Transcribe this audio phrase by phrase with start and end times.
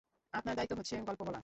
[0.33, 1.39] আপনার দায়িত্ব হচ্ছে গল্প বলা।